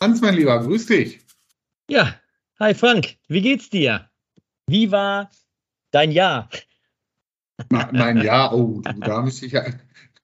Hans, 0.00 0.20
mein 0.20 0.34
Lieber, 0.34 0.58
grüß 0.60 0.86
dich. 0.86 1.20
Ja, 1.90 2.14
hi 2.58 2.72
Frank, 2.74 3.16
wie 3.28 3.42
geht's 3.42 3.68
dir? 3.68 4.08
Wie 4.66 4.90
war 4.90 5.30
dein 5.90 6.10
Jahr? 6.10 6.48
mein 7.92 8.22
Jahr, 8.22 8.54
oh, 8.54 8.80
du, 8.82 9.00
da 9.00 9.20
müsste 9.22 9.46
ich 9.46 9.52
ja. 9.52 9.64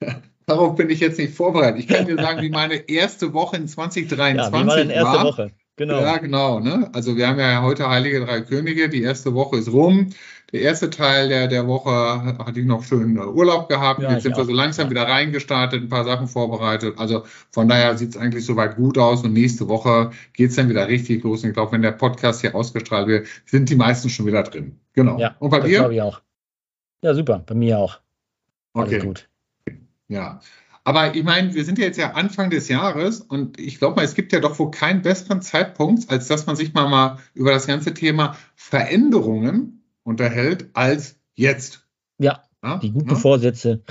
Darauf 0.46 0.76
bin 0.76 0.90
ich 0.90 1.00
jetzt 1.00 1.18
nicht 1.18 1.34
vorbereitet. 1.34 1.80
Ich 1.80 1.88
kann 1.88 2.06
dir 2.06 2.16
sagen, 2.16 2.42
wie 2.42 2.50
meine 2.50 2.74
erste 2.74 3.32
Woche 3.32 3.56
in 3.56 3.66
2023 3.66 4.36
ja, 4.36 4.52
wie 4.52 4.66
war. 4.66 4.76
Deine 4.76 4.92
erste 4.92 5.16
war. 5.16 5.24
Woche? 5.24 5.50
Genau. 5.76 6.00
Ja, 6.00 6.18
genau. 6.18 6.60
Ne? 6.60 6.90
Also 6.92 7.16
wir 7.16 7.26
haben 7.26 7.38
ja 7.38 7.62
heute 7.62 7.88
Heilige 7.88 8.24
Drei 8.24 8.42
Könige. 8.42 8.88
Die 8.88 9.02
erste 9.02 9.34
Woche 9.34 9.56
ist 9.56 9.72
rum. 9.72 10.10
Der 10.54 10.62
erste 10.62 10.88
Teil 10.88 11.28
der, 11.28 11.48
der 11.48 11.66
Woche 11.66 11.90
hatte 11.90 12.60
ich 12.60 12.64
noch 12.64 12.84
schön 12.84 13.18
Urlaub 13.18 13.68
gehabt. 13.68 14.00
Ja, 14.00 14.12
Jetzt 14.12 14.22
sind 14.22 14.36
wir 14.36 14.44
so 14.44 14.52
langsam 14.52 14.88
wieder 14.88 15.02
reingestartet, 15.02 15.82
ein 15.82 15.88
paar 15.88 16.04
Sachen 16.04 16.28
vorbereitet. 16.28 16.96
Also 16.96 17.24
von 17.50 17.66
daher 17.66 17.98
sieht 17.98 18.10
es 18.10 18.16
eigentlich 18.16 18.46
soweit 18.46 18.76
gut 18.76 18.96
aus. 18.96 19.24
Und 19.24 19.32
nächste 19.32 19.66
Woche 19.66 20.12
geht 20.32 20.50
es 20.50 20.56
dann 20.56 20.68
wieder 20.68 20.86
richtig 20.86 21.24
los. 21.24 21.42
Und 21.42 21.48
ich 21.48 21.54
glaube, 21.54 21.72
wenn 21.72 21.82
der 21.82 21.90
Podcast 21.90 22.40
hier 22.40 22.54
ausgestrahlt 22.54 23.08
wird, 23.08 23.26
sind 23.46 23.68
die 23.68 23.74
meisten 23.74 24.08
schon 24.08 24.26
wieder 24.26 24.44
drin. 24.44 24.78
Genau. 24.92 25.18
Ja, 25.18 25.34
Und 25.40 25.50
bei 25.50 25.58
dir? 25.58 25.80
Glaube 25.80 25.94
ich 25.96 26.02
auch. 26.02 26.22
Ja, 27.02 27.14
super. 27.14 27.42
Bei 27.44 27.56
mir 27.56 27.76
auch. 27.80 27.98
Okay. 28.74 28.94
Alles 28.94 29.04
gut. 29.04 29.28
Ja. 30.06 30.40
Aber 30.84 31.16
ich 31.16 31.24
meine, 31.24 31.52
wir 31.52 31.64
sind 31.64 31.80
ja 31.80 31.86
jetzt 31.86 31.98
ja 31.98 32.12
Anfang 32.12 32.50
des 32.50 32.68
Jahres 32.68 33.22
und 33.22 33.58
ich 33.58 33.80
glaube 33.80 33.96
mal, 33.96 34.04
es 34.04 34.14
gibt 34.14 34.32
ja 34.32 34.38
doch 34.38 34.56
wohl 34.60 34.70
keinen 34.70 35.02
besseren 35.02 35.42
Zeitpunkt, 35.42 36.10
als 36.10 36.28
dass 36.28 36.46
man 36.46 36.54
sich 36.54 36.74
mal, 36.74 36.88
mal 36.88 37.18
über 37.34 37.50
das 37.50 37.66
ganze 37.66 37.92
Thema 37.92 38.36
Veränderungen 38.54 39.80
unterhält 40.04 40.70
als 40.74 41.18
jetzt. 41.34 41.86
Ja, 42.18 42.44
ja? 42.62 42.78
die 42.78 42.92
guten 42.92 43.10
ja? 43.10 43.16
Vorsätze. 43.16 43.82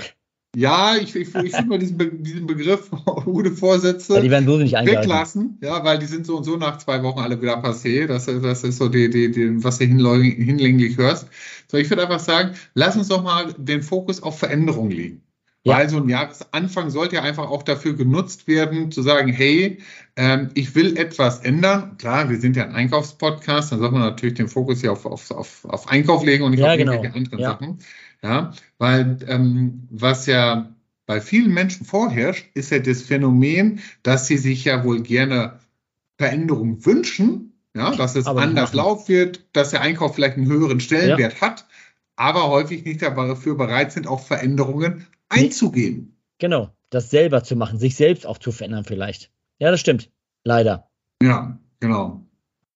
Ja, 0.56 0.94
ich, 0.94 1.16
ich, 1.16 1.34
ich 1.34 1.52
finde 1.52 1.66
mal 1.66 1.78
diesen, 1.78 1.98
Be 1.98 2.12
diesen 2.12 2.46
Begriff 2.46 2.88
gute 3.24 3.50
Vorsätze 3.50 4.20
die 4.20 4.30
werden 4.30 4.46
so 4.46 4.56
nicht 4.56 4.74
weglassen, 4.74 5.58
ja, 5.60 5.84
weil 5.84 5.98
die 5.98 6.06
sind 6.06 6.26
so 6.26 6.36
und 6.36 6.44
so 6.44 6.56
nach 6.56 6.78
zwei 6.78 7.02
Wochen 7.02 7.18
alle 7.18 7.42
wieder 7.42 7.60
passé. 7.62 8.06
Das, 8.06 8.26
das 8.26 8.62
ist 8.62 8.78
so 8.78 8.88
die, 8.88 9.10
die, 9.10 9.32
die, 9.32 9.64
was 9.64 9.78
du 9.78 9.86
hinlänglich 9.86 10.96
hörst. 10.96 11.26
So, 11.68 11.76
ich 11.76 11.90
würde 11.90 12.02
einfach 12.02 12.20
sagen, 12.20 12.54
lass 12.74 12.96
uns 12.96 13.08
doch 13.08 13.24
mal 13.24 13.52
den 13.58 13.82
Fokus 13.82 14.22
auf 14.22 14.38
Veränderung 14.38 14.90
legen. 14.90 15.22
Ja. 15.66 15.78
Weil 15.78 15.88
so 15.88 15.96
ein 15.96 16.08
Jahresanfang 16.10 16.90
sollte 16.90 17.16
ja 17.16 17.22
einfach 17.22 17.48
auch 17.48 17.62
dafür 17.62 17.94
genutzt 17.94 18.46
werden, 18.46 18.92
zu 18.92 19.00
sagen, 19.00 19.32
hey, 19.32 19.78
ähm, 20.14 20.50
ich 20.52 20.74
will 20.74 20.98
etwas 20.98 21.40
ändern. 21.40 21.96
Klar, 21.96 22.28
wir 22.28 22.38
sind 22.38 22.54
ja 22.56 22.64
ein 22.64 22.74
Einkaufspodcast, 22.74 23.72
dann 23.72 23.78
sollte 23.78 23.94
man 23.94 24.02
natürlich 24.02 24.34
den 24.34 24.48
Fokus 24.48 24.82
hier 24.82 24.92
auf, 24.92 25.06
auf, 25.06 25.30
auf, 25.30 25.64
auf 25.64 25.88
Einkauf 25.88 26.22
legen 26.22 26.44
und 26.44 26.50
nicht 26.50 26.60
ja, 26.60 26.72
auf 26.72 26.76
genau. 26.76 26.92
irgendwelche 26.92 27.16
anderen 27.16 27.38
ja. 27.38 27.50
Sachen. 27.50 27.78
Ja, 28.22 28.52
weil 28.76 29.18
ähm, 29.26 29.88
was 29.90 30.26
ja 30.26 30.74
bei 31.06 31.20
vielen 31.22 31.52
Menschen 31.52 31.86
vorherrscht, 31.86 32.46
ist 32.54 32.70
ja 32.70 32.78
das 32.78 33.02
Phänomen, 33.02 33.80
dass 34.02 34.26
sie 34.26 34.38
sich 34.38 34.64
ja 34.64 34.84
wohl 34.84 35.02
gerne 35.02 35.60
Veränderung 36.18 36.84
wünschen, 36.84 37.54
ja, 37.74 37.94
dass 37.96 38.16
es 38.16 38.26
aber 38.26 38.42
anders 38.42 38.74
laufen 38.74 39.08
wird, 39.08 39.46
dass 39.52 39.70
der 39.70 39.80
Einkauf 39.80 40.14
vielleicht 40.14 40.36
einen 40.36 40.46
höheren 40.46 40.80
Stellenwert 40.80 41.34
ja. 41.34 41.40
hat, 41.40 41.66
aber 42.16 42.48
häufig 42.48 42.84
nicht 42.84 43.02
dafür 43.02 43.56
bereit 43.56 43.92
sind, 43.92 44.06
auch 44.06 44.20
Veränderungen 44.20 45.06
einzugehen. 45.34 46.16
Genau, 46.38 46.70
das 46.90 47.10
selber 47.10 47.44
zu 47.44 47.56
machen, 47.56 47.78
sich 47.78 47.96
selbst 47.96 48.26
auch 48.26 48.38
zu 48.38 48.52
verändern 48.52 48.84
vielleicht. 48.84 49.30
Ja, 49.58 49.70
das 49.70 49.80
stimmt. 49.80 50.10
Leider. 50.44 50.90
Ja, 51.22 51.58
genau. 51.80 52.26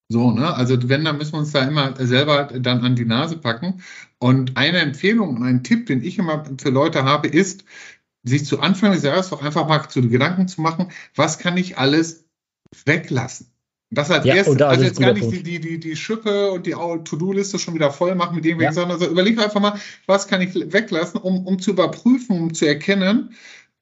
So, 0.09 0.31
ne? 0.31 0.55
Also 0.55 0.89
wenn, 0.89 1.05
dann 1.05 1.19
müssen 1.19 1.33
wir 1.33 1.41
uns 1.41 1.53
da 1.53 1.65
immer 1.67 1.95
selber 1.99 2.45
dann 2.45 2.85
an 2.85 2.97
die 2.97 3.05
Nase 3.05 3.37
packen. 3.37 3.83
Und 4.19 4.57
eine 4.57 4.79
Empfehlung 4.79 5.37
und 5.37 5.43
ein 5.43 5.63
Tipp, 5.63 5.87
den 5.87 6.03
ich 6.03 6.19
immer 6.19 6.45
für 6.59 6.71
Leute 6.71 7.05
habe, 7.05 7.29
ist, 7.29 7.65
sich 8.25 8.47
zu 8.47 8.61
Anfang 8.61 8.93
des 8.93 9.03
Jahres 9.03 9.31
doch 9.31 9.43
einfach 9.43 9.69
mal 9.69 9.89
zu 9.89 10.09
Gedanken 10.09 10.49
zu 10.49 10.61
machen, 10.61 10.91
was 11.15 11.39
kann 11.39 11.57
ich 11.57 11.79
alles 11.79 12.25
weglassen? 12.85 13.53
Das 13.91 14.11
als 14.11 14.27
ja, 14.27 14.35
erstes, 14.35 14.61
also 14.61 14.85
jetzt 14.85 15.01
gar 15.01 15.15
nicht 15.15 15.31
die, 15.33 15.43
die, 15.43 15.61
die, 15.61 15.81
die 15.81 15.97
Schippe 15.97 16.51
und 16.51 16.67
die 16.67 16.73
To-Do-Liste 16.73 17.59
schon 17.59 17.75
wieder 17.75 17.91
voll 17.91 18.15
machen 18.15 18.37
mit 18.37 18.45
irgendwelchen 18.45 18.77
ja. 18.77 18.83
Sachen. 18.83 18.93
Also 18.93 19.09
überleg 19.09 19.39
einfach 19.39 19.61
mal, 19.61 19.79
was 20.07 20.29
kann 20.29 20.43
ich 20.43 20.55
weglassen, 20.55 21.19
um, 21.21 21.47
um 21.47 21.59
zu 21.59 21.71
überprüfen, 21.71 22.39
um 22.39 22.55
zu 22.55 22.67
erkennen, 22.67 23.31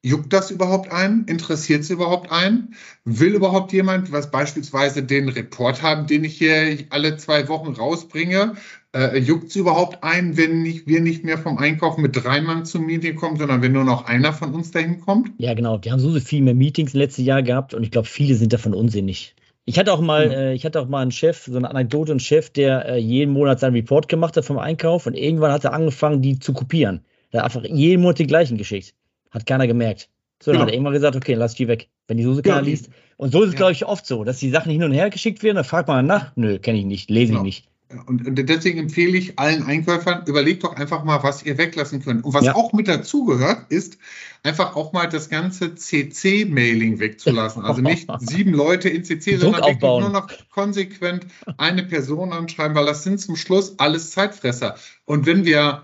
juckt 0.03 0.31
das 0.31 0.49
überhaupt 0.49 0.91
ein? 0.91 1.25
Interessiert 1.27 1.81
es 1.81 1.89
überhaupt 1.89 2.31
ein? 2.31 2.75
Will 3.03 3.35
überhaupt 3.35 3.73
jemand, 3.73 4.13
was 4.13 4.31
beispielsweise 4.31 5.03
den 5.03 5.27
Report 5.27 5.81
haben, 5.81 6.07
den 6.07 6.23
ich 6.23 6.37
hier 6.37 6.77
alle 6.89 7.17
zwei 7.17 7.49
Wochen 7.49 7.73
rausbringe? 7.73 8.53
Äh, 8.95 9.17
juckt 9.19 9.49
es 9.49 9.57
überhaupt 9.57 10.03
ein, 10.03 10.37
wenn 10.37 10.61
nicht, 10.63 10.87
wir 10.87 11.01
nicht 11.01 11.25
mehr 11.25 11.37
vom 11.37 11.57
Einkaufen 11.57 12.01
mit 12.01 12.15
drei 12.15 12.39
Mann 12.39 12.65
zum 12.65 12.85
Meeting 12.85 13.17
kommen, 13.17 13.37
sondern 13.37 13.61
wenn 13.61 13.73
nur 13.73 13.83
noch 13.83 14.05
einer 14.05 14.31
von 14.31 14.53
uns 14.53 14.71
dahin 14.71 15.01
kommt? 15.01 15.31
Ja, 15.37 15.53
genau. 15.53 15.77
Die 15.77 15.91
haben 15.91 15.99
so, 15.99 16.11
so 16.11 16.19
viel 16.21 16.41
mehr 16.41 16.55
Meetings 16.55 16.93
letztes 16.93 17.25
Jahr 17.25 17.43
gehabt 17.43 17.73
und 17.73 17.83
ich 17.83 17.91
glaube, 17.91 18.07
viele 18.07 18.35
sind 18.35 18.53
davon 18.53 18.73
unsinnig. 18.73 19.35
Ich 19.69 19.77
hatte 19.77 19.91
auch 19.91 19.99
mal, 19.99 20.31
äh, 20.31 20.53
ich 20.53 20.63
hatte 20.65 20.79
auch 20.79 20.87
mal 20.87 21.01
einen 21.01 21.11
Chef, 21.11 21.43
so 21.43 21.57
eine 21.57 21.69
Anekdote, 21.69 22.13
einen 22.13 22.21
Chef, 22.21 22.49
der 22.49 22.85
äh, 22.85 22.97
jeden 22.99 23.33
Monat 23.33 23.59
seinen 23.59 23.73
Report 23.73 24.07
gemacht 24.07 24.37
hat 24.37 24.45
vom 24.45 24.57
Einkauf 24.57 25.07
und 25.07 25.13
irgendwann 25.13 25.51
hat 25.51 25.65
er 25.65 25.73
angefangen, 25.73 26.21
die 26.21 26.39
zu 26.39 26.53
kopieren. 26.53 27.01
Er 27.31 27.43
hat 27.43 27.53
einfach 27.53 27.69
jeden 27.69 28.01
Monat 28.01 28.19
die 28.19 28.27
gleichen 28.27 28.57
geschickt. 28.57 28.93
Hat 29.29 29.45
keiner 29.45 29.67
gemerkt. 29.67 30.09
So, 30.41 30.51
dann 30.51 30.53
genau. 30.53 30.61
hat 30.61 30.69
er 30.69 30.73
irgendwann 30.75 30.93
gesagt, 30.93 31.17
okay, 31.17 31.33
lass 31.33 31.55
die 31.55 31.67
weg, 31.67 31.89
wenn 32.07 32.15
die 32.15 32.23
Soße 32.23 32.43
keiner 32.43 32.57
ja, 32.57 32.61
liest. 32.61 32.89
Und 33.17 33.33
so 33.33 33.41
ist 33.41 33.47
es, 33.49 33.53
ja. 33.55 33.57
glaube 33.57 33.73
ich, 33.73 33.85
oft 33.85 34.05
so, 34.05 34.23
dass 34.23 34.39
die 34.39 34.51
Sachen 34.51 34.71
hin 34.71 34.83
und 34.83 34.93
her 34.93 35.09
geschickt 35.09 35.43
werden, 35.43 35.57
dann 35.57 35.65
fragt 35.65 35.89
man 35.89 36.05
nach, 36.05 36.31
nö, 36.37 36.59
kenne 36.59 36.79
ich 36.79 36.85
nicht, 36.85 37.09
lese 37.09 37.33
genau. 37.33 37.41
ich 37.41 37.45
nicht. 37.45 37.69
Und, 38.05 38.21
deswegen 38.49 38.79
empfehle 38.79 39.17
ich 39.17 39.39
allen 39.39 39.63
Einkäufern, 39.63 40.23
überlegt 40.25 40.63
doch 40.63 40.75
einfach 40.75 41.05
mal, 41.05 41.23
was 41.23 41.43
ihr 41.43 41.57
weglassen 41.57 42.03
könnt. 42.03 42.25
Und 42.25 42.33
was 42.33 42.43
ja. 42.43 42.55
auch 42.55 42.73
mit 42.73 42.89
dazugehört, 42.89 43.65
ist 43.69 43.97
einfach 44.43 44.75
auch 44.75 44.91
mal 44.91 45.07
das 45.07 45.29
ganze 45.29 45.73
CC-Mailing 45.75 46.99
wegzulassen. 46.99 47.63
Also 47.63 47.81
nicht 47.81 48.09
sieben 48.19 48.53
Leute 48.53 48.89
in 48.89 49.05
CC, 49.05 49.37
sondern 49.37 49.61
wirklich 49.61 49.81
nur 49.81 50.09
noch 50.09 50.27
konsequent 50.49 51.27
eine 51.57 51.83
Person 51.83 52.33
anschreiben, 52.33 52.75
weil 52.75 52.85
das 52.85 53.03
sind 53.03 53.21
zum 53.21 53.37
Schluss 53.37 53.79
alles 53.79 54.11
Zeitfresser. 54.11 54.75
Und 55.05 55.25
wenn 55.25 55.45
wir 55.45 55.83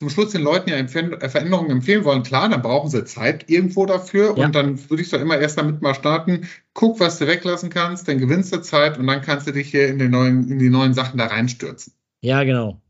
zum 0.00 0.10
Schluss 0.10 0.32
den 0.32 0.42
Leuten 0.42 0.70
ja 0.70 0.76
äh, 0.76 1.28
Veränderungen 1.28 1.70
empfehlen 1.70 2.04
wollen, 2.04 2.22
klar, 2.22 2.48
dann 2.48 2.62
brauchen 2.62 2.90
sie 2.90 3.04
Zeit 3.04 3.48
irgendwo 3.48 3.86
dafür 3.86 4.36
ja. 4.36 4.44
und 4.44 4.54
dann 4.54 4.90
würde 4.90 5.02
ich 5.02 5.10
doch 5.10 5.20
immer 5.20 5.38
erst 5.38 5.58
damit 5.58 5.82
mal 5.82 5.94
starten, 5.94 6.48
guck, 6.74 7.00
was 7.00 7.18
du 7.18 7.26
weglassen 7.26 7.70
kannst, 7.70 8.08
dann 8.08 8.18
gewinnst 8.18 8.52
du 8.52 8.60
Zeit 8.60 8.98
und 8.98 9.06
dann 9.06 9.22
kannst 9.22 9.46
du 9.46 9.52
dich 9.52 9.70
hier 9.70 9.88
in, 9.88 10.10
neuen, 10.10 10.50
in 10.50 10.58
die 10.58 10.70
neuen 10.70 10.94
Sachen 10.94 11.18
da 11.18 11.26
reinstürzen. 11.26 11.92
Ja, 12.20 12.44
genau. 12.44 12.80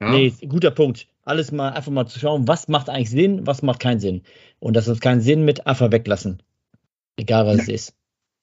Ja? 0.00 0.10
Nee, 0.10 0.32
guter 0.48 0.70
Punkt. 0.70 1.06
Alles 1.22 1.52
mal 1.52 1.70
einfach 1.70 1.90
mal 1.90 2.06
zu 2.06 2.18
schauen, 2.18 2.46
was 2.46 2.68
macht 2.68 2.90
eigentlich 2.90 3.10
Sinn, 3.10 3.46
was 3.46 3.62
macht 3.62 3.80
keinen 3.80 4.00
Sinn. 4.00 4.22
Und 4.58 4.74
das 4.74 4.88
ist 4.88 5.00
keinen 5.00 5.22
Sinn 5.22 5.44
mit 5.44 5.66
einfach 5.66 5.90
weglassen. 5.90 6.42
Egal 7.16 7.46
was 7.46 7.56
ja. 7.56 7.62
es 7.62 7.68
ist. 7.68 7.94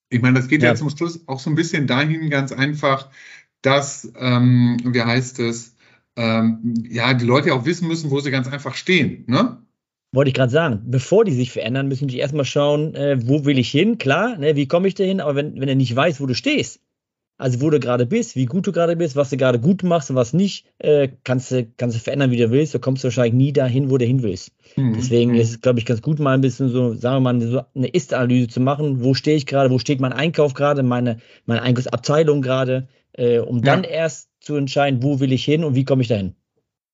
Ich 0.10 0.22
meine, 0.22 0.38
das 0.40 0.48
geht 0.48 0.64
ja. 0.64 0.70
ja 0.70 0.76
zum 0.76 0.90
Schluss 0.90 1.28
auch 1.28 1.40
so 1.40 1.50
ein 1.50 1.56
bisschen 1.56 1.88
dahin 1.88 2.30
ganz 2.30 2.52
einfach, 2.52 3.10
dass, 3.62 4.12
ähm, 4.18 4.78
wie 4.84 5.02
heißt 5.02 5.40
es, 5.40 5.71
ähm, 6.16 6.74
ja, 6.90 7.14
die 7.14 7.26
Leute 7.26 7.54
auch 7.54 7.66
wissen 7.66 7.88
müssen, 7.88 8.12
wo 8.12 8.20
sie 8.20 8.32
ganz 8.32 8.48
einfach 8.48 8.76
stehen. 8.76 9.24
Ne? 9.28 9.58
Wollte 10.14 10.30
ich 10.30 10.36
gerade 10.36 10.52
sagen, 10.52 10.82
bevor 10.86 11.24
die 11.24 11.32
sich 11.32 11.52
verändern, 11.52 11.88
müssen 11.88 12.10
die 12.10 12.20
erstmal 12.20 12.46
schauen, 12.46 12.96
äh, 12.96 13.18
wo 13.26 13.46
will 13.46 13.58
ich 13.58 13.72
hin, 13.72 13.98
klar, 13.98 14.38
ne, 14.38 14.56
wie 14.56 14.68
komme 14.68 14.88
ich 14.88 14.96
da 14.96 15.06
hin, 15.06 15.22
aber 15.22 15.36
wenn, 15.36 15.60
wenn 15.60 15.70
er 15.70 15.76
nicht 15.76 15.96
weiß, 15.96 16.20
wo 16.20 16.26
du 16.26 16.36
stehst, 16.36 16.82
also 17.42 17.62
wo 17.62 17.70
du 17.72 17.80
gerade 17.80 18.06
bist, 18.06 18.36
wie 18.36 18.46
gut 18.46 18.68
du 18.68 18.72
gerade 18.72 18.96
bist, 18.96 19.16
was 19.16 19.32
du 19.32 19.38
gerade 19.38 19.60
gut 19.60 19.84
machst 19.84 20.10
und 20.10 20.16
was 20.16 20.32
nicht, 20.32 20.66
äh, 20.78 21.10
kannst, 21.24 21.52
du, 21.52 21.66
kannst 21.78 21.96
du 21.96 22.00
verändern, 22.00 22.30
wie 22.30 22.38
du 22.38 22.52
willst, 22.52 22.74
du 22.76 22.80
kommst 22.80 23.04
wahrscheinlich 23.04 23.34
nie 23.34 23.52
dahin, 23.52 23.90
wo 23.90 23.98
du 23.98 24.06
hin 24.06 24.22
willst. 24.22 24.52
Mhm. 24.76 24.94
Deswegen 24.94 25.32
mhm. 25.32 25.38
ist 25.38 25.50
es, 25.50 25.62
glaube 25.62 25.80
ich, 25.80 25.86
ganz 25.86 26.02
gut, 26.02 26.20
mal 26.20 26.36
ein 26.36 26.42
bisschen 26.42 26.70
so, 26.70 26.94
sagen 26.94 27.24
wir 27.24 27.34
mal, 27.34 27.42
so 27.42 27.62
eine 27.74 27.88
Ist-Analyse 27.88 28.50
zu 28.50 28.60
machen, 28.60 29.04
wo 29.04 29.16
stehe 29.16 29.38
ich 29.38 29.48
gerade, 29.48 29.72
wo 29.72 29.80
steht 29.80 30.00
mein 30.00 30.14
Einkauf 30.14 30.54
gerade, 30.54 30.84
meine, 30.84 31.18
meine 31.46 31.64
Einkaufsabteilung 31.64 32.44
gerade, 32.44 32.88
äh, 33.14 33.40
um 33.40 33.62
dann 33.62 33.84
erst 33.84 34.30
zu 34.40 34.56
entscheiden, 34.56 35.04
wo 35.04 35.20
will 35.20 35.32
ich 35.32 35.46
hin 35.46 35.64
und 35.64 35.76
wie 35.76 35.86
komme 35.86 36.02
ich 36.02 36.08
dahin. 36.08 36.36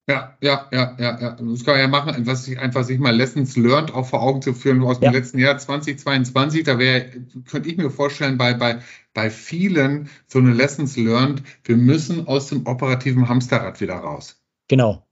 Ja, 0.09 0.37
ja, 0.41 0.69
ja, 0.71 0.95
ja, 0.97 1.19
ja. 1.19 1.31
Das 1.31 1.65
kann 1.65 1.73
man 1.73 1.79
ja 1.81 1.87
machen, 1.89 2.25
was 2.25 2.45
sich 2.45 2.57
einfach 2.57 2.85
sich 2.85 2.97
mal 2.97 3.13
Lessons 3.13 3.57
learned 3.57 3.93
auch 3.93 4.07
vor 4.07 4.21
Augen 4.21 4.41
zu 4.41 4.53
führen 4.53 4.81
aus 4.83 5.01
dem 5.01 5.11
letzten 5.11 5.37
Jahr 5.37 5.57
2022. 5.57 6.63
Da 6.63 6.79
wäre, 6.79 7.09
könnte 7.45 7.67
ich 7.67 7.75
mir 7.75 7.89
vorstellen, 7.89 8.37
bei, 8.37 8.53
bei, 8.53 8.79
bei 9.13 9.29
vielen 9.29 10.09
so 10.27 10.39
eine 10.39 10.53
Lessons 10.53 10.95
learned, 10.95 11.43
wir 11.65 11.75
müssen 11.75 12.25
aus 12.25 12.47
dem 12.47 12.65
operativen 12.67 13.27
Hamsterrad 13.27 13.81
wieder 13.81 13.95
raus. 13.95 14.41
Genau. 14.69 15.05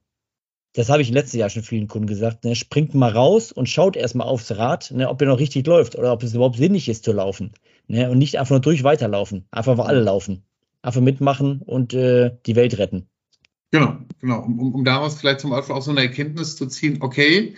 Das 0.72 0.88
habe 0.88 1.02
ich 1.02 1.10
letztes 1.10 1.34
Jahr 1.34 1.50
schon 1.50 1.62
vielen 1.62 1.88
Kunden 1.88 2.06
gesagt. 2.06 2.44
Ne? 2.44 2.56
Springt 2.56 2.94
mal 2.94 3.12
raus 3.12 3.52
und 3.52 3.68
schaut 3.68 3.96
erstmal 3.96 4.26
aufs 4.26 4.56
Rad, 4.56 4.92
ne, 4.92 5.10
ob 5.10 5.20
ihr 5.20 5.26
noch 5.26 5.38
richtig 5.38 5.66
läuft 5.66 5.96
oder 5.96 6.12
ob 6.12 6.22
es 6.22 6.34
überhaupt 6.34 6.56
sinnig 6.56 6.88
ist 6.88 7.04
zu 7.04 7.12
laufen. 7.12 7.52
Ne? 7.86 8.10
Und 8.10 8.16
nicht 8.16 8.38
einfach 8.38 8.52
nur 8.52 8.60
durch 8.60 8.82
weiterlaufen. 8.82 9.46
Einfach, 9.50 9.76
weil 9.76 9.86
alle 9.86 10.00
laufen 10.00 10.45
einfach 10.86 11.00
mitmachen 11.00 11.62
und 11.64 11.94
äh, 11.94 12.32
die 12.46 12.56
Welt 12.56 12.78
retten. 12.78 13.08
Genau, 13.72 13.98
genau. 14.20 14.42
Um, 14.42 14.74
um, 14.74 14.84
daraus 14.84 15.18
vielleicht 15.18 15.40
zum 15.40 15.50
Beispiel 15.50 15.74
auch 15.74 15.82
so 15.82 15.90
eine 15.90 16.02
Erkenntnis 16.02 16.56
zu 16.56 16.66
ziehen, 16.66 16.98
okay, 17.00 17.54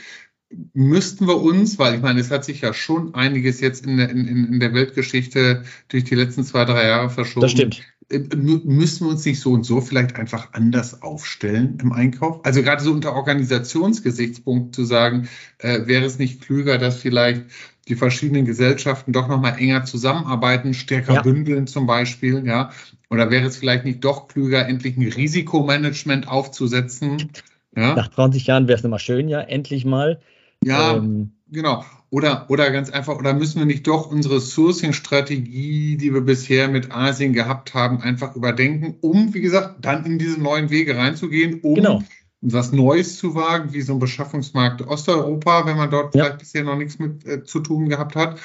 müssten 0.73 1.27
wir 1.27 1.41
uns, 1.41 1.79
weil 1.79 1.97
ich 1.97 2.01
meine, 2.01 2.21
es 2.21 2.31
hat 2.31 2.45
sich 2.45 2.63
ja 2.63 2.73
schon 2.73 3.15
einiges 3.15 3.61
jetzt 3.61 3.85
in 3.85 3.99
der, 3.99 4.09
in, 4.09 4.27
in 4.27 4.61
der 4.61 4.73
Weltgeschichte 4.73 5.65
durch 5.89 6.05
die 6.05 6.15
letzten 6.15 6.45
zwei, 6.45 6.65
drei 6.65 6.87
Jahre 6.87 7.11
verschoben. 7.11 7.43
Das 7.43 7.51
stimmt. 7.51 7.83
Äh, 8.11 8.21
müssen 8.35 9.07
wir 9.07 9.11
uns 9.11 9.25
nicht 9.27 9.41
so 9.41 9.53
und 9.53 9.65
so 9.65 9.83
vielleicht 9.83 10.17
einfach 10.17 10.55
anders 10.55 11.03
aufstellen 11.03 11.79
im 11.83 11.93
Einkauf? 11.93 12.45
Also 12.45 12.63
gerade 12.63 12.83
so 12.83 12.93
unter 12.93 13.15
Organisationsgesichtspunkt 13.15 14.75
zu 14.75 14.85
sagen, 14.85 15.29
äh, 15.59 15.87
wäre 15.87 16.07
es 16.07 16.19
nicht 16.19 16.41
klüger, 16.41 16.79
dass 16.79 16.97
vielleicht 16.97 17.45
die 17.89 17.97
verschiedenen 17.97 18.45
Gesellschaften 18.45 19.13
doch 19.13 19.29
nochmal 19.29 19.59
enger 19.59 19.85
zusammenarbeiten, 19.85 20.75
stärker 20.75 21.15
ja. 21.15 21.23
bündeln 21.23 21.67
zum 21.67 21.87
Beispiel, 21.87 22.47
ja? 22.47 22.71
Oder 23.11 23.31
wäre 23.31 23.47
es 23.47 23.57
vielleicht 23.57 23.85
nicht 23.85 24.05
doch 24.05 24.29
klüger, 24.29 24.69
endlich 24.69 24.97
ein 24.97 25.11
Risikomanagement 25.11 26.29
aufzusetzen? 26.29 27.31
Ja? 27.75 27.95
Nach 27.95 28.11
20 28.11 28.47
Jahren 28.47 28.69
wäre 28.69 28.77
es 28.77 28.83
nochmal 28.83 28.99
schön, 28.99 29.29
ja, 29.29 29.41
endlich 29.41 29.85
mal. 29.85 30.21
Ja, 30.65 30.97
ähm, 30.97 31.33
genau. 31.51 31.85
Oder, 32.11 32.47
oder 32.49 32.71
ganz 32.71 32.91
einfach, 32.91 33.17
oder 33.17 33.35
müssen 33.35 33.59
wir 33.59 33.67
nicht 33.67 33.87
doch 33.87 34.11
unsere 34.11 34.41
Sourcing-Strategie, 34.41 35.97
die 35.99 36.15
wir 36.15 36.23
bisher 36.23 36.69
mit 36.69 36.91
Asien 36.91 37.35
gehabt 37.35 37.75
haben, 37.75 38.01
einfach 38.01 38.35
überdenken, 38.35 38.97
um, 39.03 39.35
wie 39.35 39.43
gesagt, 39.43 39.85
dann 39.85 40.07
in 40.07 40.19
diese 40.19 40.41
neuen 40.41 40.71
Wege 40.71 40.97
reinzugehen, 40.97 41.61
um 41.61 41.75
genau. 41.75 42.03
Was 42.41 42.73
Neues 42.73 43.19
zu 43.19 43.35
wagen, 43.35 43.73
wie 43.73 43.83
so 43.83 43.95
ein 43.95 43.99
Beschaffungsmarkt 43.99 44.87
Osteuropa, 44.87 45.67
wenn 45.67 45.77
man 45.77 45.91
dort 45.91 46.15
ja. 46.15 46.25
vielleicht 46.25 46.39
bisher 46.39 46.65
noch 46.65 46.77
nichts 46.77 46.99
mit 46.99 47.27
äh, 47.27 47.45
zu 47.45 47.61
tun 47.61 47.89
gehabt 47.89 48.17
hat. 48.17 48.39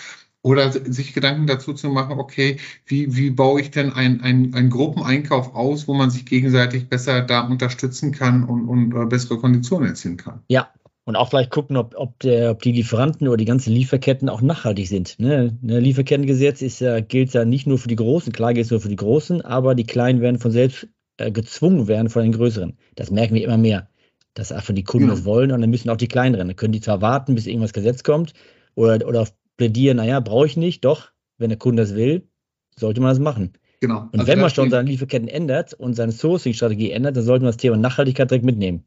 Oder 0.46 0.72
sich 0.72 1.14
Gedanken 1.14 1.48
dazu 1.48 1.72
zu 1.72 1.88
machen, 1.88 2.20
okay, 2.20 2.58
wie, 2.86 3.16
wie 3.16 3.30
baue 3.30 3.62
ich 3.62 3.72
denn 3.72 3.94
einen 3.94 4.54
ein 4.54 4.70
Gruppeneinkauf 4.70 5.56
aus, 5.56 5.88
wo 5.88 5.94
man 5.94 6.10
sich 6.10 6.26
gegenseitig 6.26 6.90
besser 6.90 7.22
da 7.22 7.48
unterstützen 7.48 8.12
kann 8.12 8.44
und, 8.44 8.68
und 8.68 8.94
äh, 8.94 9.06
bessere 9.06 9.38
Konditionen 9.38 9.88
erzielen 9.88 10.18
kann? 10.18 10.42
Ja, 10.50 10.68
und 11.06 11.16
auch 11.16 11.30
vielleicht 11.30 11.52
gucken, 11.52 11.76
ob, 11.76 11.96
ob, 11.96 12.20
der, 12.20 12.52
ob 12.52 12.62
die 12.62 12.72
Lieferanten 12.72 13.28
oder 13.28 13.38
die 13.38 13.46
ganzen 13.46 13.74
Lieferketten 13.74 14.30
auch 14.30 14.42
nachhaltig 14.42 14.88
sind. 14.88 15.20
Ne? 15.20 15.58
Ne, 15.62 15.80
Lieferkettengesetz 15.80 16.62
ist 16.62 16.80
ja, 16.80 17.00
gilt 17.02 17.34
ja 17.34 17.44
nicht 17.44 17.68
nur 17.68 17.78
für 17.78 17.90
die 17.90 17.96
Großen, 17.96 18.32
klar 18.32 18.54
gilt 18.54 18.66
es 18.66 18.72
nur 18.72 18.80
für 18.80 18.90
die 18.90 18.96
Großen, 18.96 19.42
aber 19.42 19.76
die 19.76 19.86
Kleinen 19.86 20.22
werden 20.22 20.40
von 20.40 20.52
selbst 20.52 20.88
äh, 21.26 21.32
gezwungen 21.32 21.88
werden 21.88 22.10
von 22.10 22.24
den 22.24 22.32
Größeren. 22.32 22.78
Das 22.96 23.12
merken 23.12 23.36
wir 23.36 23.44
immer 23.44 23.58
mehr, 23.58 23.90
dass 24.34 24.52
einfach 24.52 24.74
die 24.74 24.84
Kunden 24.84 25.08
ja. 25.08 25.16
das 25.16 25.26
wollen 25.26 25.52
und 25.52 25.62
dann 25.62 25.70
müssen 25.70 25.90
auch 25.90 25.98
die 25.98 26.08
Kleineren. 26.08 26.48
Dann 26.48 26.56
können 26.56 26.74
die 26.74 26.82
zwar 26.82 27.02
warten, 27.02 27.36
bis 27.36 27.48
irgendwas 27.48 27.74
Gesetz 27.74 28.04
kommt 28.04 28.34
oder, 28.76 29.08
oder 29.08 29.28
plädieren, 29.58 29.98
naja, 29.98 30.20
brauche 30.20 30.48
ich 30.48 30.58
nicht, 30.58 30.84
doch, 30.86 31.12
wenn 31.38 31.50
der 31.50 31.60
Kunde 31.60 31.84
das 31.84 31.96
will, 31.96 32.28
sollte 32.76 33.02
man 33.02 33.12
das 33.12 33.20
machen. 33.20 33.54
Genau. 33.80 34.10
Und 34.12 34.20
also 34.20 34.28
wenn 34.28 34.40
man 34.40 34.50
schon 34.50 34.70
seine 34.70 34.90
Lieferketten 34.90 35.28
ändert 35.28 35.74
und 35.74 35.94
seine 35.96 36.14
Sourcing-Strategie 36.14 36.92
ändert, 36.92 37.18
dann 37.18 37.24
sollte 37.24 37.44
man 37.44 37.50
das 37.50 37.58
Thema 37.58 37.76
Nachhaltigkeit 37.78 38.32
direkt 38.32 38.46
mitnehmen. 38.46 38.84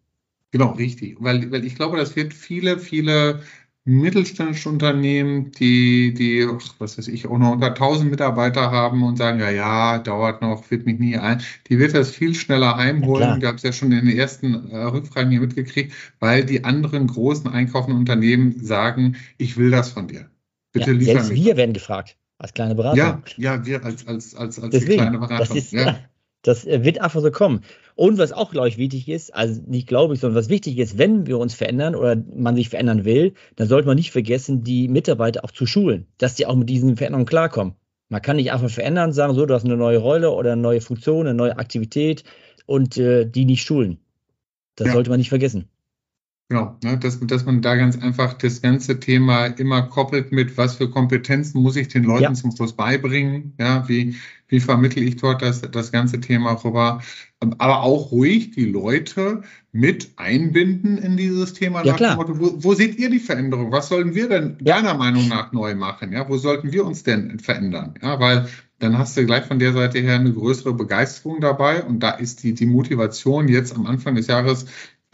Genau, 0.52 0.70
richtig. 0.70 1.16
Weil, 1.20 1.50
weil 1.52 1.64
ich 1.64 1.74
glaube, 1.74 1.98
das 1.98 2.16
wird 2.16 2.32
viele, 2.32 2.78
viele 2.78 3.40
mittelständische 3.86 4.68
Unternehmen, 4.68 5.52
die, 5.52 6.12
die, 6.12 6.44
was 6.78 6.98
weiß 6.98 7.06
ich, 7.06 7.28
auch 7.28 7.38
noch 7.38 7.52
unter 7.52 7.68
1000 7.68 8.10
Mitarbeiter 8.10 8.72
haben 8.72 9.04
und 9.04 9.16
sagen, 9.16 9.38
ja, 9.38 9.48
ja, 9.48 9.98
dauert 9.98 10.42
noch, 10.42 10.68
wird 10.72 10.86
mich 10.86 10.98
nie 10.98 11.16
ein, 11.16 11.40
die 11.68 11.78
wird 11.78 11.94
das 11.94 12.10
viel 12.10 12.34
schneller 12.34 12.76
heimholen. 12.76 13.22
Ja, 13.22 13.36
Gab 13.38 13.56
es 13.56 13.62
ja 13.62 13.72
schon 13.72 13.92
in 13.92 14.04
den 14.04 14.18
ersten 14.18 14.70
äh, 14.70 14.76
Rückfragen 14.76 15.30
hier 15.30 15.40
mitgekriegt, 15.40 15.94
weil 16.18 16.44
die 16.44 16.64
anderen 16.64 17.06
großen 17.06 17.48
einkaufenden 17.48 18.00
Unternehmen 18.00 18.58
sagen, 18.60 19.16
ich 19.38 19.56
will 19.56 19.70
das 19.70 19.90
von 19.90 20.08
dir. 20.08 20.28
Bitte 20.72 20.90
ja, 20.90 20.96
liefern 20.96 21.24
selbst 21.24 21.44
wir 21.44 21.56
werden 21.56 21.72
gefragt, 21.72 22.16
als 22.38 22.52
kleine 22.54 22.74
Beratung. 22.74 22.98
Ja, 22.98 23.22
ja, 23.36 23.64
wir 23.64 23.84
als, 23.84 24.04
als, 24.08 24.34
als, 24.34 24.58
als 24.58 24.72
Deswegen, 24.72 25.00
kleine 25.00 25.18
Beratung. 25.18 25.46
Das 25.46 25.56
ist, 25.56 25.72
ja. 25.72 25.96
Das 26.42 26.66
äh, 26.66 26.84
wird 26.84 27.00
einfach 27.00 27.20
so 27.20 27.30
kommen. 27.30 27.62
Und 27.94 28.18
was 28.18 28.32
auch, 28.32 28.50
glaube 28.50 28.68
ich, 28.68 28.78
wichtig 28.78 29.08
ist, 29.08 29.34
also 29.34 29.60
nicht 29.66 29.88
glaube 29.88 30.14
ich, 30.14 30.20
sondern 30.20 30.38
was 30.38 30.48
wichtig 30.48 30.78
ist, 30.78 30.98
wenn 30.98 31.26
wir 31.26 31.38
uns 31.38 31.54
verändern 31.54 31.94
oder 31.94 32.16
man 32.34 32.56
sich 32.56 32.68
verändern 32.68 33.04
will, 33.04 33.32
dann 33.56 33.68
sollte 33.68 33.86
man 33.86 33.96
nicht 33.96 34.12
vergessen, 34.12 34.62
die 34.62 34.88
Mitarbeiter 34.88 35.44
auch 35.44 35.50
zu 35.50 35.66
schulen, 35.66 36.06
dass 36.18 36.34
die 36.34 36.46
auch 36.46 36.56
mit 36.56 36.68
diesen 36.68 36.96
Veränderungen 36.96 37.26
klarkommen. 37.26 37.74
Man 38.08 38.22
kann 38.22 38.36
nicht 38.36 38.52
einfach 38.52 38.70
verändern, 38.70 39.12
sagen, 39.12 39.34
so, 39.34 39.46
du 39.46 39.54
hast 39.54 39.64
eine 39.64 39.76
neue 39.76 39.98
Rolle 39.98 40.30
oder 40.30 40.52
eine 40.52 40.62
neue 40.62 40.80
Funktion, 40.80 41.26
eine 41.26 41.34
neue 41.34 41.58
Aktivität 41.58 42.22
und 42.66 42.96
äh, 42.98 43.24
die 43.24 43.44
nicht 43.44 43.64
schulen. 43.64 43.98
Das 44.76 44.88
ja. 44.88 44.92
sollte 44.92 45.10
man 45.10 45.18
nicht 45.18 45.30
vergessen. 45.30 45.68
Genau, 46.48 46.76
ne, 46.84 46.96
dass, 46.96 47.18
dass 47.18 47.44
man 47.44 47.60
da 47.60 47.74
ganz 47.74 47.98
einfach 48.00 48.34
das 48.34 48.62
ganze 48.62 49.00
Thema 49.00 49.46
immer 49.46 49.82
koppelt 49.82 50.30
mit, 50.30 50.56
was 50.56 50.76
für 50.76 50.88
Kompetenzen 50.88 51.60
muss 51.60 51.74
ich 51.74 51.88
den 51.88 52.04
Leuten 52.04 52.22
ja. 52.22 52.34
zum 52.34 52.52
Schluss 52.52 52.72
beibringen, 52.72 53.54
ja, 53.58 53.88
wie, 53.88 54.14
wie 54.46 54.60
vermittle 54.60 55.02
ich 55.02 55.16
dort 55.16 55.42
das, 55.42 55.62
das 55.62 55.90
ganze 55.90 56.20
Thema 56.20 56.52
rüber, 56.52 57.02
aber 57.40 57.82
auch 57.82 58.12
ruhig 58.12 58.52
die 58.52 58.66
Leute 58.66 59.42
mit 59.72 60.12
einbinden 60.16 60.98
in 60.98 61.16
dieses 61.16 61.52
Thema. 61.52 61.84
Ja, 61.84 61.94
klar. 61.94 62.14
Motto, 62.14 62.38
wo, 62.38 62.62
wo, 62.62 62.74
seht 62.74 62.96
ihr 62.96 63.10
die 63.10 63.18
Veränderung? 63.18 63.72
Was 63.72 63.88
sollen 63.88 64.14
wir 64.14 64.28
denn 64.28 64.56
ja. 64.60 64.76
deiner 64.76 64.94
Meinung 64.94 65.26
nach 65.26 65.50
neu 65.50 65.74
machen? 65.74 66.12
Ja, 66.12 66.28
wo 66.28 66.36
sollten 66.36 66.70
wir 66.70 66.86
uns 66.86 67.02
denn 67.02 67.40
verändern? 67.40 67.94
Ja, 68.00 68.20
weil 68.20 68.48
dann 68.78 68.96
hast 68.98 69.16
du 69.16 69.26
gleich 69.26 69.44
von 69.46 69.58
der 69.58 69.72
Seite 69.72 69.98
her 69.98 70.14
eine 70.14 70.32
größere 70.32 70.74
Begeisterung 70.74 71.40
dabei 71.40 71.82
und 71.82 72.00
da 72.00 72.10
ist 72.10 72.42
die, 72.42 72.54
die 72.54 72.66
Motivation 72.66 73.48
jetzt 73.48 73.74
am 73.74 73.86
Anfang 73.86 74.14
des 74.14 74.26
Jahres 74.28 74.66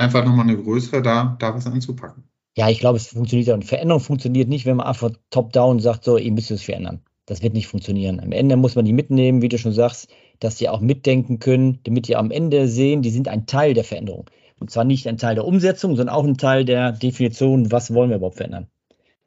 einfach 0.03 0.25
nochmal 0.25 0.49
eine 0.49 0.61
größere, 0.61 1.03
da, 1.03 1.37
da 1.39 1.55
was 1.55 1.67
anzupacken. 1.67 2.25
Ja, 2.57 2.69
ich 2.69 2.81
glaube, 2.81 2.99
es 2.99 3.07
funktioniert 3.07 3.49
ja. 3.49 3.55
Und 3.55 3.65
Veränderung 3.65 4.01
funktioniert 4.01 4.49
nicht, 4.49 4.67
wenn 4.67 4.77
man 4.77 4.87
einfach 4.87 5.11
top-down 5.31 5.81
sagt, 5.81 6.05
so, 6.05 6.19
ihr 6.19 6.33
müsst 6.33 6.51
es 6.51 6.63
verändern. 6.63 7.01
Das 7.27 7.43
wird 7.43 7.55
nicht 7.55 7.69
funktionieren. 7.69 8.21
Am 8.21 8.33
Ende 8.33 8.57
muss 8.57 8.75
man 8.75 8.85
die 8.85 8.93
mitnehmen, 8.93 9.41
wie 9.41 9.49
du 9.49 9.59
schon 9.59 9.73
sagst, 9.73 10.09
dass 10.41 10.59
sie 10.59 10.69
auch 10.69 10.81
mitdenken 10.81 11.39
können, 11.39 11.79
damit 11.85 12.09
die 12.09 12.17
am 12.17 12.31
Ende 12.31 12.69
sehen, 12.69 13.01
die 13.01 13.11
sind 13.11 13.29
ein 13.29 13.47
Teil 13.47 13.75
der 13.75 13.85
Veränderung. 13.85 14.29
Und 14.59 14.71
zwar 14.71 14.85
nicht 14.85 15.07
ein 15.09 15.17
Teil 15.17 15.37
der 15.37 15.47
Umsetzung, 15.47 15.97
sondern 15.97 16.15
auch 16.15 16.25
ein 16.25 16.37
Teil 16.37 16.65
der 16.65 16.93
Definition, 16.93 17.73
was 17.73 17.95
wollen 17.95 18.11
wir 18.11 18.17
überhaupt 18.17 18.37
verändern. 18.37 18.67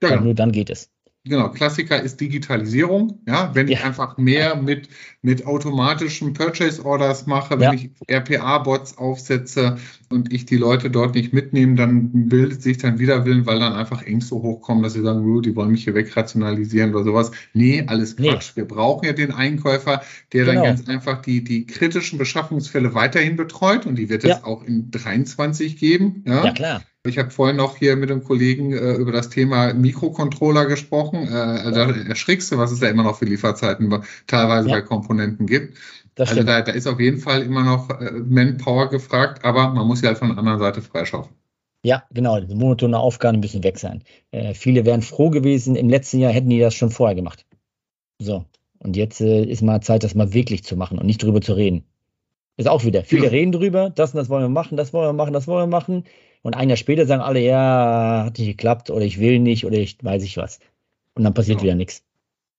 Ja, 0.02 0.10
genau. 0.10 0.24
Nur 0.24 0.34
dann 0.34 0.52
geht 0.52 0.70
es. 0.70 0.92
Genau, 1.28 1.50
Klassiker 1.50 2.00
ist 2.00 2.22
Digitalisierung. 2.22 3.20
Ja, 3.28 3.50
wenn 3.56 3.68
ja. 3.68 3.80
ich 3.80 3.84
einfach 3.84 4.18
mehr 4.18 4.56
mit, 4.56 4.90
mit 5.24 5.48
automatischen 5.48 6.34
Purchase 6.34 6.86
Orders 6.86 7.26
mache, 7.26 7.60
wenn 7.60 7.74
ja. 7.74 7.74
ich 7.74 7.90
RPA-Bots 8.08 9.00
aufsetze 9.00 9.78
und 10.10 10.32
ich 10.32 10.46
die 10.46 10.58
Leute 10.58 10.92
dort 10.92 11.16
nicht 11.16 11.34
mitnehme, 11.34 11.74
dann 11.76 12.30
bildet 12.30 12.62
sich 12.62 12.78
dann 12.78 13.00
wieder 13.00 13.26
Willen, 13.26 13.48
weil 13.48 13.60
dann 13.60 13.74
einfach 13.74 14.04
Ängste 14.04 14.36
hochkommen, 14.36 14.84
dass 14.84 14.94
sie 14.94 15.02
sagen, 15.02 15.42
die 15.42 15.56
wollen 15.56 15.72
mich 15.72 15.86
hier 15.86 15.96
wegrationalisieren 15.96 16.94
oder 16.94 17.04
sowas. 17.04 17.32
Nee, 17.54 17.84
alles 17.88 18.16
Quatsch. 18.16 18.52
Nee. 18.56 18.62
Wir 18.62 18.66
brauchen 18.66 19.06
ja 19.06 19.14
den 19.14 19.32
Einkäufer, 19.32 20.04
der 20.32 20.46
genau. 20.46 20.64
dann 20.64 20.76
ganz 20.76 20.88
einfach 20.88 21.24
die, 21.24 21.44
die 21.44 21.66
kritischen 21.66 22.20
Beschaffungsfälle 22.20 22.94
weiterhin 22.94 23.36
betreut 23.36 23.88
und 23.88 23.96
die 23.96 24.10
wird 24.10 24.24
es 24.26 24.44
auch 24.44 24.64
in 24.64 24.92
23 24.92 25.78
geben. 25.78 26.24
Ja, 26.28 26.46
ja 26.46 26.52
klar. 26.52 26.82
Ich 27.06 27.18
habe 27.18 27.30
vorhin 27.30 27.58
noch 27.58 27.78
hier 27.78 27.96
mit 27.96 28.12
einem 28.12 28.24
Kollegen 28.24 28.74
äh, 28.74 28.94
über 28.94 29.12
das 29.12 29.30
Thema 29.30 29.74
Mikrocontroller 29.74 30.66
gesprochen. 30.66 31.24
Äh, 31.24 31.72
da 31.72 31.92
erschrickst 31.92 32.52
du, 32.52 32.58
was 32.58 32.72
es 32.72 32.80
da 32.80 32.88
immer 32.88 33.04
noch 33.04 33.18
für 33.18 33.26
Lieferzeiten 33.26 34.04
teilweise 34.28 34.70
ja. 34.70 34.76
bei 34.76 34.82
Komponenten 34.82 35.46
gibt. 35.46 35.78
Also 36.18 36.44
da, 36.44 36.62
da, 36.62 36.72
ist 36.72 36.88
auf 36.88 37.00
jeden 37.00 37.20
Fall 37.20 37.42
immer 37.42 37.64
noch 37.64 37.90
äh, 37.90 38.12
Manpower 38.12 38.90
gefragt, 38.90 39.44
aber 39.44 39.70
man 39.70 39.86
muss 39.86 40.02
ja 40.02 40.10
halt 40.10 40.18
von 40.18 40.30
der 40.30 40.38
anderen 40.38 40.60
Seite 40.60 40.82
freischaffen. 40.82 41.34
Ja, 41.84 42.04
genau. 42.12 42.40
Die 42.40 42.56
monotone 42.56 42.98
Aufgaben 42.98 43.42
müssen 43.42 43.64
weg 43.64 43.78
sein. 43.78 44.04
Äh, 44.32 44.54
viele 44.54 44.86
wären 44.86 45.02
froh 45.02 45.30
gewesen, 45.30 45.76
im 45.76 45.90
letzten 45.90 46.20
Jahr 46.20 46.32
hätten 46.32 46.50
die 46.50 46.60
das 46.60 46.74
schon 46.74 46.90
vorher 46.90 47.16
gemacht. 47.16 47.46
So. 48.20 48.46
Und 48.80 48.96
jetzt 48.96 49.22
äh, 49.22 49.44
ist 49.44 49.62
mal 49.62 49.82
Zeit, 49.82 50.04
das 50.04 50.16
mal 50.16 50.34
wirklich 50.34 50.64
zu 50.64 50.78
machen 50.78 50.98
und 50.98 51.06
nicht 51.06 51.22
drüber 51.22 51.42
zu 51.42 51.54
reden. 51.54 51.84
Ist 52.58 52.68
auch 52.68 52.86
wieder. 52.86 53.04
Viele 53.04 53.32
reden 53.32 53.52
drüber, 53.52 53.90
das 53.90 54.14
und 54.14 54.18
das 54.18 54.30
wollen 54.30 54.44
wir 54.44 54.50
machen, 54.50 54.78
das 54.78 54.94
wollen 54.94 55.10
wir 55.10 55.14
machen, 55.14 55.34
das 55.34 55.48
wollen 55.48 55.70
wir 55.70 55.78
machen. 55.78 56.06
Und 56.42 56.56
ein 56.56 56.70
Jahr 56.70 56.78
später 56.78 57.06
sagen 57.06 57.22
alle, 57.22 57.40
ja, 57.40 58.26
hat 58.26 58.38
nicht 58.38 58.48
geklappt 58.48 58.90
oder 58.90 59.04
ich 59.04 59.20
will 59.20 59.40
nicht 59.40 59.66
oder 59.66 59.78
ich 59.78 59.98
weiß 60.02 60.24
ich 60.24 60.38
was. 60.38 60.60
Und 61.16 61.24
dann 61.24 61.34
passiert 61.34 61.58
genau. 61.58 61.64
wieder 61.64 61.76
nichts. 61.76 62.04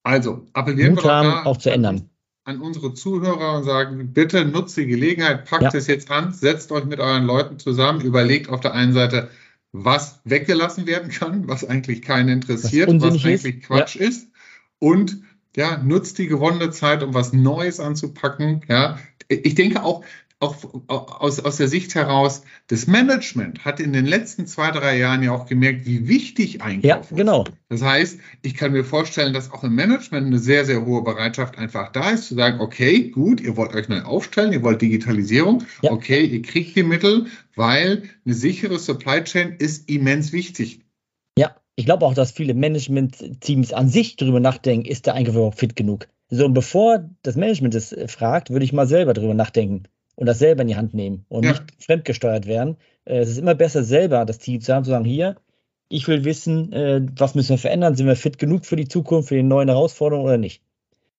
Also, 0.03 0.47
appellieren 0.53 0.95
Mut 0.95 1.05
wir 1.05 1.13
haben, 1.13 1.47
auch 1.47 1.57
zu 1.57 1.71
ändern. 1.71 2.11
An 2.45 2.61
unsere 2.61 2.95
Zuhörer 2.95 3.57
und 3.57 3.65
sagen, 3.65 4.13
bitte 4.13 4.45
nutzt 4.45 4.77
die 4.77 4.87
Gelegenheit, 4.87 5.47
packt 5.47 5.63
ja. 5.63 5.71
es 5.75 5.87
jetzt 5.87 6.11
an, 6.11 6.33
setzt 6.33 6.71
euch 6.73 6.85
mit 6.85 7.01
euren 7.01 7.25
Leuten 7.25 7.59
zusammen, 7.59 8.03
überlegt 8.03 8.49
auf 8.51 8.61
der 8.61 8.73
einen 8.73 8.93
Seite, 8.93 9.31
was 9.73 10.21
weggelassen 10.25 10.87
werden 10.87 11.11
kann, 11.11 11.49
was 11.49 11.65
eigentlich 11.65 12.03
keinen 12.03 12.29
interessiert, 12.29 12.89
was, 12.89 13.03
was 13.03 13.25
eigentlich 13.25 13.57
ist. 13.57 13.63
Quatsch 13.67 13.97
ja. 13.97 14.07
ist. 14.07 14.29
Und 14.79 15.19
ja, 15.57 15.79
nutzt 15.79 16.19
die 16.19 16.27
gewonnene 16.27 16.71
Zeit, 16.71 17.03
um 17.03 17.15
was 17.15 17.33
Neues 17.33 17.81
anzupacken. 17.81 18.63
Ja, 18.69 18.99
ich 19.29 19.55
denke 19.55 19.83
auch, 19.83 20.05
auch 20.39 21.21
aus, 21.21 21.41
aus 21.41 21.57
der 21.57 21.69
Sicht 21.69 21.95
heraus, 21.95 22.43
das 22.67 22.87
Management 22.87 23.65
hat 23.65 23.81
in 23.81 23.95
den 23.95 24.05
letzten 24.05 24.47
zwei, 24.47 24.71
drei 24.71 24.99
Jahren 24.99 25.23
ja 25.23 25.33
auch 25.33 25.47
gemerkt, 25.47 25.87
wie 25.87 26.09
wichtig 26.09 26.61
Einkauf 26.61 26.85
ja, 26.85 26.97
ist. 26.97 27.17
genau. 27.17 27.45
Das 27.71 27.83
heißt, 27.83 28.21
ich 28.43 28.55
kann 28.55 28.73
mir 28.73 28.85
vorstellen, 28.85 29.33
dass 29.33 29.51
auch 29.51 29.65
im 29.65 29.75
Management 29.75 30.27
eine 30.27 30.39
sehr, 30.39 30.67
sehr 30.67 30.85
hohe 30.85 31.03
Bereitschaft 31.03 31.57
einfach 31.57 31.91
da 31.93 32.11
ist, 32.11 32.29
zu 32.29 32.35
sagen, 32.35 32.61
okay, 32.61 33.09
gut, 33.09 33.41
ihr 33.41 33.57
wollt 33.57 33.75
euch 33.75 33.89
neu 33.89 34.03
aufstellen, 34.03 34.53
ihr 34.53 34.63
wollt 34.63 34.83
Digitalisierung, 34.83 35.65
ja. 35.81 35.91
okay, 35.91 36.25
ihr 36.25 36.43
kriegt 36.43 36.77
die 36.77 36.83
Mittel, 36.83 37.27
weil 37.55 38.03
eine 38.27 38.35
sichere 38.35 38.79
Supply 38.79 39.25
Chain 39.25 39.57
ist 39.59 39.89
immens 39.89 40.33
wichtig. 40.33 40.86
Ja, 41.77 41.83
ich 41.83 41.85
glaube 41.85 42.07
auch, 42.07 42.15
dass 42.15 42.33
viele 42.33 42.55
Management-Teams 42.55 43.73
an 43.73 43.89
sich 43.89 44.17
darüber 44.17 44.41
nachdenken, 44.41 44.87
ist 44.87 45.07
der 45.07 45.19
überhaupt 45.21 45.59
fit 45.59 45.77
genug? 45.77 46.09
So, 46.31 46.45
und 46.45 46.55
bevor 46.55 47.09
das 47.23 47.37
Management 47.37 47.75
das 47.75 47.93
äh, 47.93 48.09
fragt, 48.09 48.51
würde 48.51 48.65
ich 48.65 48.73
mal 48.73 48.87
selber 48.87 49.13
darüber 49.15 49.35
nachdenken 49.35 49.85
und 50.17 50.27
das 50.27 50.39
selber 50.39 50.63
in 50.63 50.69
die 50.69 50.77
Hand 50.77 50.95
nehmen 50.95 51.25
und 51.29 51.45
ja. 51.45 51.51
nicht 51.53 51.65
fremdgesteuert 51.79 52.47
werden. 52.47 52.77
Äh, 53.05 53.19
es 53.19 53.29
ist 53.31 53.39
immer 53.39 53.55
besser, 53.55 53.85
selber 53.85 54.25
das 54.25 54.39
Team 54.39 54.61
zu 54.61 54.75
haben, 54.75 54.85
zu 54.85 54.91
sagen, 54.91 55.05
hier, 55.05 55.37
Ich 55.89 56.09
will 56.09 56.25
wissen, 56.25 56.73
äh, 56.73 57.03
was 57.17 57.35
müssen 57.35 57.51
wir 57.51 57.59
verändern? 57.59 57.95
Sind 57.95 58.07
wir 58.07 58.17
fit 58.17 58.39
genug 58.39 58.67
für 58.67 58.77
die 58.77 58.89
Zukunft, 58.89 59.29
für 59.29 59.37
die 59.37 59.43
neuen 59.43 59.69
Herausforderungen 59.69 60.27
oder 60.27 60.39
nicht? 60.39 60.63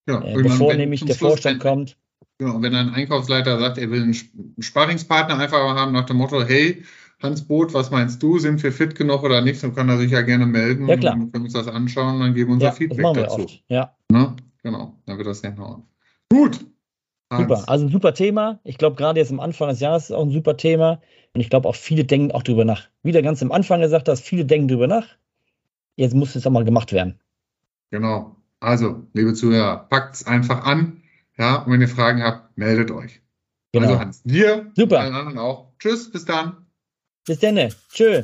Ja, 0.06 0.20
bevor 0.20 0.70
wenn 0.70 0.78
nämlich 0.78 1.04
der 1.04 1.14
Schluss, 1.14 1.32
Vorstand 1.32 1.64
wenn, 1.64 1.70
kommt. 1.70 1.96
Genau, 2.38 2.62
wenn 2.62 2.74
ein 2.74 2.90
Einkaufsleiter 2.90 3.58
sagt, 3.58 3.78
er 3.78 3.90
will 3.90 4.02
einen 4.02 4.12
Sp- 4.14 4.32
Sparringspartner 4.60 5.38
einfach 5.38 5.58
haben 5.58 5.92
nach 5.92 6.06
dem 6.06 6.16
Motto, 6.18 6.42
hey, 6.44 6.84
Hans 7.20 7.42
Boot, 7.46 7.74
was 7.74 7.90
meinst 7.90 8.22
du? 8.22 8.38
Sind 8.38 8.62
wir 8.62 8.72
fit 8.72 8.94
genug 8.94 9.22
oder 9.24 9.40
nicht? 9.40 9.62
Dann 9.62 9.74
kann 9.74 9.88
er 9.88 9.98
sich 9.98 10.10
ja 10.12 10.22
gerne 10.22 10.46
melden. 10.46 10.86
Ja, 10.88 10.96
klar. 10.96 11.14
Dann 11.14 11.32
können 11.32 11.44
wir 11.44 11.48
uns 11.48 11.52
das 11.52 11.66
anschauen 11.68 12.14
und 12.16 12.20
dann 12.20 12.34
geben 12.34 12.50
wir 12.50 12.54
unser 12.54 12.64
Ja, 12.66 12.70
das 12.70 12.78
Feedback 12.78 12.98
wir 12.98 13.12
dazu. 13.14 13.40
oft. 13.42 13.64
Ja, 13.68 13.96
Ne? 14.10 14.36
Genau, 14.62 14.96
dann 15.06 15.18
wird 15.18 15.26
das 15.26 15.40
hinhauen. 15.40 15.82
Gut. 16.30 16.60
super. 17.32 17.56
Hans, 17.56 17.68
Also 17.68 17.86
ein 17.86 17.90
super 17.92 18.14
Thema. 18.14 18.60
Ich 18.64 18.78
glaube, 18.78 18.96
gerade 18.96 19.18
jetzt 19.20 19.32
am 19.32 19.40
Anfang 19.40 19.68
des 19.68 19.80
Jahres 19.80 20.04
ist 20.04 20.10
es 20.10 20.16
auch 20.16 20.22
ein 20.24 20.30
super 20.30 20.56
Thema. 20.56 21.00
Und 21.34 21.40
ich 21.40 21.50
glaube 21.50 21.68
auch 21.68 21.74
viele 21.74 22.04
denken 22.04 22.32
auch 22.32 22.42
drüber 22.42 22.64
nach. 22.64 22.88
Wie 23.02 23.12
du 23.12 23.22
ganz 23.22 23.42
am 23.42 23.52
Anfang 23.52 23.80
gesagt 23.80 24.08
hast, 24.08 24.22
viele 24.22 24.44
denken 24.44 24.68
drüber 24.68 24.86
nach. 24.86 25.06
Jetzt 25.96 26.14
muss 26.14 26.36
es 26.36 26.46
auch 26.46 26.50
mal 26.50 26.64
gemacht 26.64 26.92
werden. 26.92 27.18
Genau. 27.90 28.36
Also, 28.60 29.06
liebe 29.12 29.34
Zuhörer, 29.34 29.76
packt's 29.88 30.26
einfach 30.26 30.64
an. 30.64 31.02
Ja, 31.36 31.62
und 31.62 31.72
wenn 31.72 31.80
ihr 31.80 31.88
Fragen 31.88 32.22
habt, 32.22 32.56
meldet 32.58 32.90
euch. 32.90 33.20
Genau. 33.72 33.86
Also 33.88 34.00
Hans, 34.00 34.22
dir, 34.24 34.70
Super. 34.76 35.00
allen 35.00 35.14
anderen 35.14 35.38
auch. 35.38 35.72
Tschüss, 35.78 36.10
bis 36.10 36.24
dann. 36.24 36.66
Bis 37.28 37.38
dann. 37.40 37.74
Tschö. 37.92 38.22